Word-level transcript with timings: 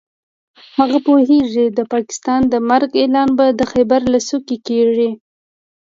هغه 0.77 0.97
پوهېږي 1.07 1.65
د 1.77 1.79
پاکستان 1.93 2.41
د 2.47 2.53
مرګ 2.69 2.91
اعلان 3.01 3.29
به 3.37 3.45
د 3.59 3.61
خېبر 3.71 4.01
له 4.13 4.19
څوکو 4.27 4.55
کېږي. 4.67 5.09